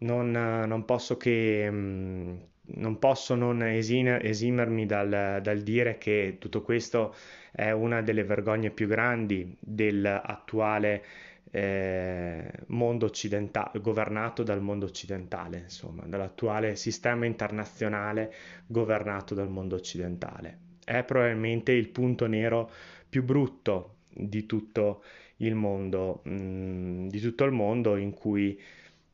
Non, 0.00 0.30
non 0.30 0.84
posso 0.84 1.16
che 1.16 1.70
mh, 1.70 1.76
mm, 1.76 2.36
non 2.76 2.98
posso 2.98 3.34
non 3.34 3.62
esimermi 3.62 4.86
dal, 4.86 5.40
dal 5.42 5.60
dire 5.60 5.98
che 5.98 6.36
tutto 6.38 6.62
questo 6.62 7.14
è 7.52 7.70
una 7.70 8.02
delle 8.02 8.24
vergogne 8.24 8.70
più 8.70 8.86
grandi 8.86 9.56
dell'attuale 9.58 11.04
eh, 11.50 12.50
mondo 12.68 13.06
occidentale, 13.06 13.80
governato 13.80 14.42
dal 14.42 14.60
mondo 14.60 14.86
occidentale, 14.86 15.58
insomma, 15.64 16.04
dall'attuale 16.06 16.76
sistema 16.76 17.26
internazionale 17.26 18.32
governato 18.66 19.34
dal 19.34 19.50
mondo 19.50 19.76
occidentale. 19.76 20.58
È 20.84 21.02
probabilmente 21.02 21.72
il 21.72 21.88
punto 21.88 22.26
nero 22.26 22.70
più 23.08 23.24
brutto 23.24 23.96
di 24.08 24.46
tutto 24.46 25.02
il 25.38 25.54
mondo, 25.54 26.20
mh, 26.24 26.32
mm, 26.32 27.08
di 27.08 27.20
tutto 27.20 27.44
il 27.44 27.52
mondo 27.52 27.96
in 27.96 28.12
cui 28.12 28.60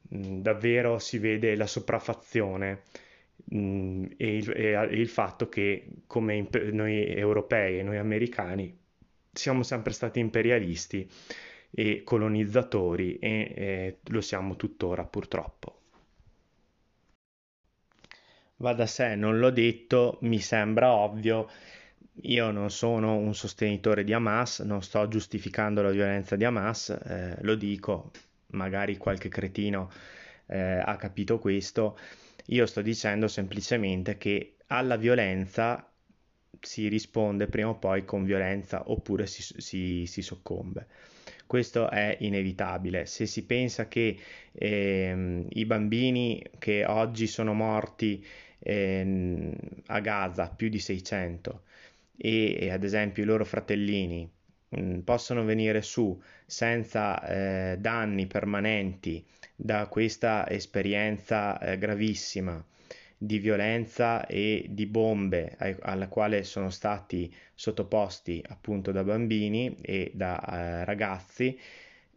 mh, 0.09 0.17
mm, 0.19 0.41
davvero 0.41 0.99
si 0.99 1.19
vede 1.19 1.57
la 1.57 1.67
sopraffazione 1.67 2.83
e, 3.49 4.37
il, 4.37 4.51
e, 4.51 4.83
il, 4.93 5.09
fatto 5.09 5.49
che 5.49 5.87
come 6.07 6.49
noi 6.73 7.07
europei 7.07 7.79
e 7.79 7.83
noi 7.83 7.99
americani 7.99 8.77
siamo 9.33 9.63
sempre 9.63 9.93
stati 9.93 10.19
imperialisti 10.19 11.09
e 11.71 12.03
colonizzatori 12.05 13.19
e, 13.19 13.53
e 13.55 13.99
lo 14.05 14.21
siamo 14.21 14.57
tuttora 14.57 15.05
purtroppo. 15.05 15.81
Va 18.59 18.73
da 18.73 18.87
sé, 18.87 19.15
non 19.17 19.39
l'ho 19.39 19.51
detto, 19.51 20.19
mi 20.23 20.41
sembra 20.41 20.91
ovvio, 20.91 21.47
io 22.23 22.51
non 22.51 22.71
sono 22.71 23.17
un 23.17 23.35
sostenitore 23.35 24.03
di 24.03 24.15
Hamas, 24.15 24.61
non 24.61 24.83
sto 24.83 25.07
giustificando 25.09 25.83
la 25.83 25.91
violenza 25.91 26.37
di 26.37 26.45
Hamas, 26.45 26.89
eh, 26.89 27.37
lo 27.43 27.55
dico, 27.55 28.11
magari 28.53 28.97
qualche 28.97 29.29
cretino 29.29 29.91
eh, 30.47 30.59
ha 30.83 30.97
capito 30.97 31.39
questo, 31.39 31.99
io 32.47 32.67
sto 32.67 32.83
dicendo 32.83 33.29
semplicemente 33.29 34.17
che 34.19 34.57
alla 34.69 34.97
violenza 34.97 35.91
si 36.61 36.89
risponde 36.89 37.47
prima 37.47 37.69
o 37.71 37.79
poi 37.79 38.05
con 38.05 38.25
violenza 38.25 38.91
oppure 38.91 39.27
si, 39.27 39.43
si, 39.43 40.07
si 40.07 40.23
soccombe. 40.23 40.87
Questo 41.47 41.91
è 41.91 42.17
inevitabile. 42.21 43.07
Se 43.07 43.27
si 43.27 43.45
pensa 43.47 43.89
che 43.89 44.19
eh, 44.53 45.47
i 45.49 45.65
bambini 45.65 46.43
che 46.59 46.85
oggi 46.85 47.27
sono 47.27 47.53
morti 47.55 48.25
eh, 48.59 49.53
a 49.87 50.01
Gaza, 50.01 50.49
più 50.49 50.69
di 50.69 50.79
600, 50.79 51.63
e, 52.17 52.57
e 52.59 52.71
ad 52.71 52.83
esempio 52.85 53.23
i 53.23 53.27
loro 53.27 53.45
fratellini 53.45 54.29
mh, 54.69 54.81
mm, 54.81 54.99
possono 55.01 55.45
venire 55.45 55.83
su 55.83 56.21
senza 56.45 57.73
eh, 57.73 57.77
danni 57.79 58.27
permanenti 58.27 59.25
da 59.57 59.87
questa 59.87 60.49
esperienza 60.49 61.59
eh, 61.59 61.79
gravissima 61.79 62.63
di 63.19 63.39
violenza 63.39 64.27
e 64.27 64.67
di 64.69 64.87
bombe 64.87 65.57
ai, 65.59 65.75
alla 65.81 66.09
quale 66.09 66.45
sono 66.45 66.69
stati 66.71 67.35
sottoposti 67.55 68.45
appunto 68.49 68.93
da 68.93 69.03
bambini 69.03 69.75
e 69.81 70.13
da 70.15 70.39
eh, 70.41 70.85
ragazzi 70.85 71.59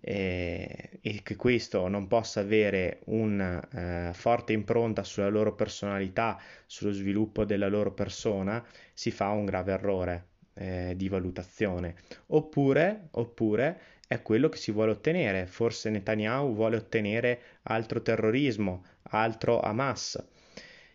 eh, 0.01 0.99
e 1.01 1.21
che 1.23 1.35
questo 1.35 1.87
non 1.87 2.07
possa 2.07 2.41
avere 2.41 2.99
una 3.05 4.09
eh, 4.09 4.13
forte 4.13 4.53
impronta 4.53 5.03
sulla 5.03 5.29
loro 5.29 5.55
personalità, 5.55 6.39
sullo 6.65 6.91
sviluppo 6.91 7.45
della 7.45 7.67
loro 7.67 7.93
persona, 7.93 8.63
si 8.93 9.11
fa 9.11 9.29
un 9.29 9.45
grave 9.45 9.71
errore 9.73 10.27
eh, 10.59 10.93
di 10.95 11.07
valutazione. 11.07 11.95
Oppure, 12.27 13.07
oppure 13.11 13.79
è 14.07 14.21
quello 14.21 14.49
che 14.49 14.57
si 14.57 14.71
vuole 14.71 14.91
ottenere. 14.91 15.45
Forse 15.45 15.89
Netanyahu 15.89 16.53
vuole 16.53 16.75
ottenere 16.75 17.39
altro 17.63 18.01
terrorismo, 18.01 18.83
altro 19.03 19.61
Hamas. 19.61 20.21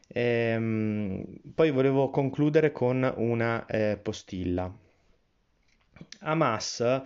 Ehm, 0.08 1.24
poi 1.54 1.70
volevo 1.70 2.10
concludere 2.10 2.72
con 2.72 3.10
una 3.16 3.64
eh, 3.66 3.98
postilla. 4.00 4.72
Hamas 6.20 7.02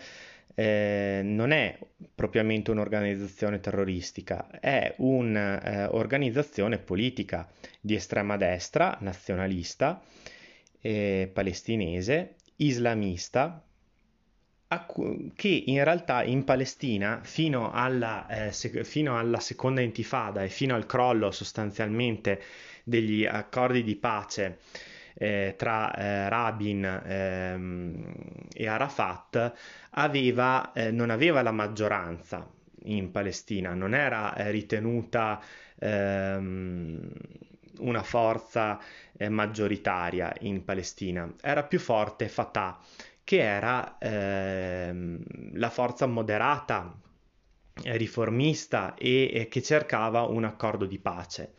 eh, 0.55 1.21
non 1.23 1.53
è 1.53 1.79
propriamente 2.13 2.73
un'organizzazione 2.73 3.61
terroristica, 3.61 4.49
è 4.59 4.93
un'organizzazione 4.97 6.75
eh, 6.75 6.79
politica 6.81 7.49
di 7.81 7.95
estrema 7.95 8.37
destra, 8.37 8.97
nazionalista, 9.01 10.03
eh, 10.81 11.31
palestinese, 11.33 12.35
islamista, 12.59 13.63
che 15.35 15.63
in 15.67 15.83
realtà 15.83 16.23
in 16.23 16.45
Palestina 16.45 17.21
fino 17.23 17.73
alla, 17.73 18.27
eh, 18.29 18.53
sec- 18.53 18.83
fino 18.83 19.19
alla, 19.19 19.41
seconda 19.41 19.81
intifada 19.81 20.43
e 20.43 20.49
fino 20.49 20.75
al 20.75 20.85
crollo 20.85 21.31
sostanzialmente 21.31 22.43
degli 22.85 23.25
accordi 23.25 23.83
di 23.83 23.97
pace 23.97 24.59
eh, 25.15 25.55
tra 25.57 25.95
eh, 25.95 26.29
Rabin 26.29 26.85
ehm, 26.85 28.15
e 28.53 28.67
Arafat 28.67 29.53
aveva, 29.91 30.73
eh, 30.73 30.91
non 30.91 31.11
aveva 31.11 31.43
la 31.43 31.53
maggioranza 31.53 32.47
in 32.85 33.11
Palestina, 33.11 33.75
non 33.75 33.95
era 33.95 34.35
eh, 34.37 34.51
ritenuta 34.51 35.41
ehm, 35.79 37.11
una 37.81 38.03
forza 38.03 38.79
eh, 39.17 39.29
maggioritaria 39.29 40.35
in 40.41 40.65
Palestina, 40.65 41.33
era 41.41 41.63
più 41.65 41.79
forte 41.79 42.29
Fatah 42.29 42.79
che 43.29 43.41
era 43.43 43.99
ehm, 43.99 45.23
la 45.53 45.69
forza 45.69 46.07
moderata, 46.07 46.99
eh, 47.83 47.97
riformista 47.99 48.95
e, 48.95 49.31
e 49.31 49.49
che 49.49 49.61
cercava 49.61 50.23
un 50.23 50.45
accordo 50.45 50.87
di 50.87 50.99
pace. 50.99 51.53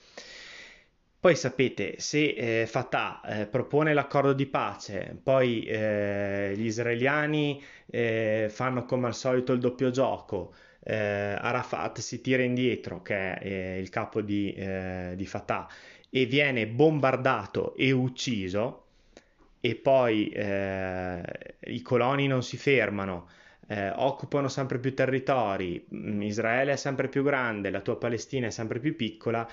Poi 1.19 1.35
sapete, 1.35 1.99
se 1.99 2.61
eh, 2.61 2.65
Fatah 2.65 3.21
eh, 3.23 3.45
propone 3.45 3.93
l'accordo 3.93 4.33
di 4.33 4.47
pace, 4.47 5.15
poi 5.21 5.63
eh, 5.63 6.53
gli 6.55 6.65
israeliani 6.65 7.61
eh, 7.85 8.47
fanno 8.49 8.85
come 8.85 9.05
al 9.05 9.13
solito 9.15 9.53
il 9.53 9.59
doppio 9.59 9.91
gioco, 9.91 10.55
eh, 10.81 10.95
Arafat 10.95 11.99
si 11.99 12.19
tira 12.21 12.41
indietro, 12.41 13.03
che 13.03 13.33
è 13.35 13.45
eh, 13.45 13.79
il 13.79 13.89
capo 13.89 14.21
di, 14.21 14.51
di 15.15 15.25
Fatah, 15.27 15.67
e 16.09 16.25
viene 16.25 16.67
bombardato 16.67 17.75
e 17.75 17.91
ucciso, 17.91 18.85
e 19.61 19.75
poi 19.75 20.29
eh, 20.29 21.21
i 21.65 21.81
coloni 21.81 22.27
non 22.27 22.43
si 22.43 22.57
fermano, 22.57 23.27
eh, 23.67 23.91
occupano 23.91 24.47
sempre 24.47 24.79
più 24.79 24.93
territori, 24.93 25.85
mm, 25.93 26.21
Israele 26.21 26.73
è 26.73 26.75
sempre 26.75 27.07
più 27.09 27.23
grande, 27.23 27.69
la 27.69 27.81
tua 27.81 27.97
Palestina 27.97 28.47
è 28.47 28.49
sempre 28.51 28.79
più 28.79 28.95
piccola, 28.95 29.47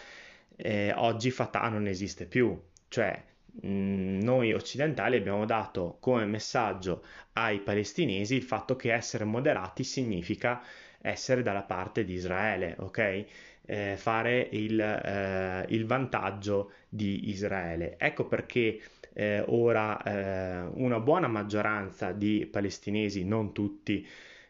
eh, 0.56 0.92
oggi 0.96 1.30
Fatah 1.30 1.68
non 1.68 1.86
esiste 1.86 2.26
più. 2.26 2.58
Cioè, 2.88 3.22
mh, 3.62 3.68
mm, 3.68 4.20
noi 4.22 4.52
occidentali 4.52 5.16
abbiamo 5.16 5.44
dato 5.44 5.98
come 6.00 6.24
messaggio 6.24 7.04
ai 7.34 7.60
palestinesi 7.60 8.34
il 8.36 8.42
fatto 8.42 8.76
che 8.76 8.92
essere 8.92 9.24
moderati 9.24 9.84
significa 9.84 10.62
essere 11.00 11.42
dalla 11.42 11.62
parte 11.62 12.04
di 12.04 12.14
Israele, 12.14 12.74
ok? 12.78 13.26
Eh, 13.66 13.96
fare 13.96 14.48
il, 14.52 14.80
eh, 14.80 15.66
il 15.68 15.86
vantaggio 15.86 16.72
di 16.88 17.28
Israele. 17.30 17.96
Ecco 17.98 18.26
perché 18.26 18.80
eh, 19.12 19.42
ora 19.48 20.00
eh, 20.02 20.68
una 20.74 21.00
buona 21.00 21.26
maggioranza 21.26 22.12
di 22.12 22.46
palestinesi, 22.50 23.24
non 23.24 23.52
tutti, 23.52 24.06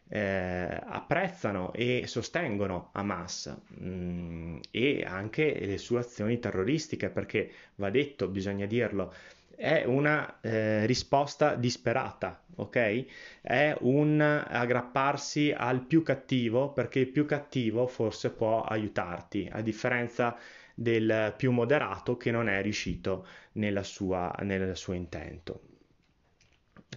eh, 0.09 0.79
apprezzano 0.85 1.73
e 1.73 2.03
sostengono 2.05 2.89
Hamas 2.93 3.53
mh, 3.79 3.87
mm, 3.87 4.57
e 4.71 5.03
anche 5.05 5.57
le 5.65 5.77
sue 5.77 5.99
azioni 5.99 6.39
terroristiche, 6.39 7.09
perché 7.09 7.49
va 7.75 7.89
detto, 7.89 8.27
bisogna 8.27 8.65
dirlo, 8.65 9.13
è 9.57 9.83
una 9.85 10.39
eh, 10.39 10.85
risposta 10.85 11.55
disperata, 11.55 12.39
ok? 12.57 13.05
È 13.41 13.75
un 13.81 14.21
aggrapparsi 14.21 15.51
al 15.51 15.81
più 15.81 16.03
cattivo 16.03 16.71
perché 16.71 16.99
il 16.99 17.07
più 17.07 17.25
cattivo 17.25 17.87
forse 17.87 18.29
può 18.29 18.61
aiutarti, 18.61 19.49
a 19.51 19.61
differenza 19.61 20.37
del 20.75 21.33
più 21.35 21.51
moderato 21.51 22.17
che 22.17 22.29
non 22.29 22.47
è 22.47 22.61
riuscito 22.61 23.25
nella 23.53 23.81
sua, 23.81 24.31
nel 24.43 24.77
suo 24.77 24.93
intento. 24.93 25.61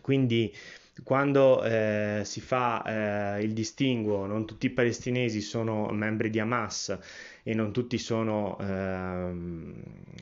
Quindi 0.03 0.55
quando 1.03 1.63
eh, 1.63 2.23
si 2.25 2.41
fa 2.41 3.37
eh, 3.37 3.43
il 3.43 3.53
distinguo, 3.53 4.27
non 4.27 4.47
tutti 4.47 4.67
i 4.67 4.71
palestinesi 4.71 5.41
sono 5.41 5.89
membri 5.91 6.31
di 6.31 6.39
Hamas 6.39 6.99
e 7.43 7.55
non 7.55 7.73
tutti 7.73 7.99
sono, 7.99 8.59
ehm, 8.61 9.75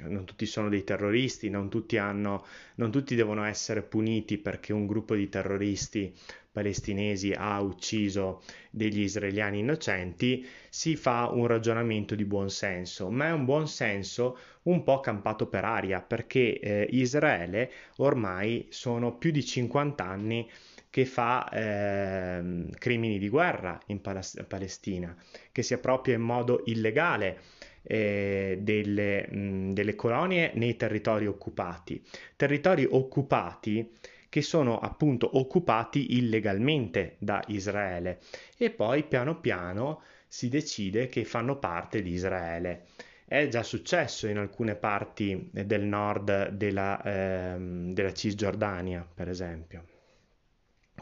non 0.04 0.24
tutti 0.24 0.46
sono 0.46 0.68
dei 0.68 0.84
terroristi, 0.84 1.50
non 1.50 1.68
tutti, 1.68 1.96
hanno, 1.96 2.44
non 2.76 2.90
tutti 2.90 3.14
devono 3.14 3.44
essere 3.44 3.82
puniti 3.82 4.38
perché 4.38 4.72
un 4.72 4.86
gruppo 4.86 5.14
di 5.14 5.28
terroristi 5.28 6.12
palestinesi 6.50 7.32
ha 7.36 7.60
ucciso 7.60 8.42
degli 8.70 9.00
israeliani 9.00 9.60
innocenti, 9.60 10.44
si 10.68 10.96
fa 10.96 11.28
un 11.32 11.46
ragionamento 11.46 12.14
di 12.14 12.24
buon 12.24 12.50
senso, 12.50 13.10
ma 13.10 13.26
è 13.28 13.32
un 13.32 13.44
buon 13.44 13.68
senso 13.68 14.36
un 14.68 14.82
po' 14.82 15.00
campato 15.00 15.46
per 15.46 15.64
aria, 15.64 16.00
perché 16.00 16.58
eh, 16.58 16.86
Israele 16.90 17.70
ormai 17.96 18.66
sono 18.70 19.16
più 19.16 19.30
di 19.30 19.44
50 19.44 20.04
anni 20.04 20.48
che 20.90 21.04
fa 21.04 21.48
eh, 21.50 22.64
crimini 22.78 23.18
di 23.18 23.28
guerra 23.28 23.78
in 23.86 24.00
Palestina, 24.00 25.14
che 25.52 25.62
si 25.62 25.74
appropria 25.74 26.14
in 26.14 26.22
modo 26.22 26.62
illegale 26.66 27.40
eh, 27.82 28.58
delle, 28.60 29.28
mh, 29.28 29.72
delle 29.72 29.94
colonie 29.94 30.52
nei 30.54 30.76
territori 30.76 31.26
occupati. 31.26 32.02
Territori 32.36 32.86
occupati 32.88 33.96
che 34.28 34.42
sono 34.42 34.78
appunto 34.78 35.38
occupati 35.38 36.18
illegalmente 36.18 37.16
da 37.18 37.42
Israele 37.46 38.20
e 38.58 38.70
poi 38.70 39.04
piano 39.04 39.40
piano 39.40 40.02
si 40.26 40.50
decide 40.50 41.06
che 41.06 41.24
fanno 41.24 41.58
parte 41.58 42.02
di 42.02 42.12
Israele. 42.12 42.84
È 43.28 43.46
già 43.48 43.62
successo 43.62 44.26
in 44.26 44.38
alcune 44.38 44.74
parti 44.74 45.50
del 45.52 45.82
nord 45.82 46.48
della, 46.48 47.02
ehm, 47.04 47.92
della 47.92 48.14
Cisgiordania, 48.14 49.06
per 49.14 49.28
esempio 49.28 49.84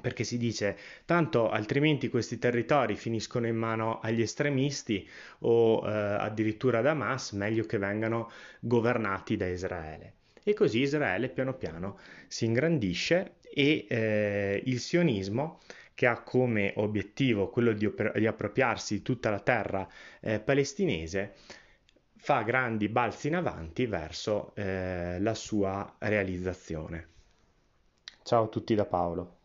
perché 0.00 0.24
si 0.24 0.36
dice 0.36 0.76
tanto 1.04 1.48
altrimenti 1.48 2.08
questi 2.08 2.38
territori 2.38 2.96
finiscono 2.96 3.46
in 3.46 3.56
mano 3.56 3.98
agli 4.00 4.20
estremisti 4.20 5.08
o 5.40 5.82
eh, 5.84 5.90
addirittura 5.90 6.80
da 6.80 6.90
Hamas, 6.90 7.32
meglio 7.32 7.64
che 7.64 7.78
vengano 7.78 8.30
governati 8.60 9.36
da 9.36 9.46
Israele. 9.46 10.14
E 10.42 10.54
così 10.54 10.80
Israele 10.80 11.28
piano 11.28 11.54
piano 11.54 11.98
si 12.28 12.44
ingrandisce 12.44 13.36
e 13.52 13.86
eh, 13.88 14.62
il 14.66 14.80
sionismo 14.80 15.60
che 15.94 16.06
ha 16.06 16.22
come 16.22 16.72
obiettivo 16.76 17.48
quello 17.48 17.72
di, 17.72 17.90
di 18.14 18.26
appropriarsi 18.26 18.96
di 18.96 19.02
tutta 19.02 19.30
la 19.30 19.40
terra 19.40 19.88
eh, 20.20 20.38
palestinese, 20.40 21.34
fa 22.26 22.42
grandi 22.42 22.88
balzi 22.88 23.28
in 23.28 23.36
avanti 23.36 23.86
verso 23.86 24.50
eh, 24.56 25.20
la 25.20 25.34
sua 25.34 25.94
realizzazione. 25.98 27.06
Ciao 28.24 28.46
a 28.46 28.48
tutti 28.48 28.74
da 28.74 28.84
Paolo. 28.84 29.36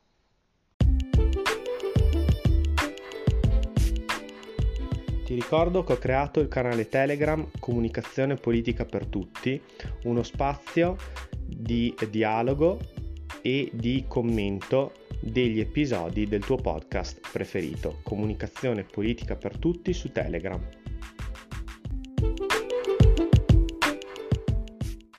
Ti 5.23 5.35
ricordo 5.35 5.83
che 5.83 5.93
ho 5.93 5.97
creato 5.99 6.39
il 6.39 6.47
canale 6.47 6.89
Telegram 6.89 7.47
Comunicazione 7.59 8.33
Politica 8.33 8.83
per 8.83 9.05
Tutti, 9.05 9.61
uno 10.05 10.23
spazio 10.23 10.95
di 11.45 11.93
dialogo 12.09 12.79
e 13.43 13.69
di 13.71 14.05
commento 14.07 14.93
degli 15.19 15.59
episodi 15.59 16.25
del 16.25 16.43
tuo 16.43 16.57
podcast 16.57 17.29
preferito, 17.31 17.99
Comunicazione 18.01 18.83
Politica 18.85 19.35
per 19.35 19.59
Tutti 19.59 19.93
su 19.93 20.11
Telegram. 20.11 20.80